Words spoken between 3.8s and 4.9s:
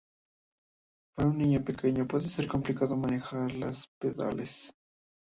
pedales.